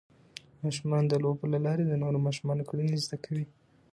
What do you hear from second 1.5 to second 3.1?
له لارې د نورو ماشومانو کړنې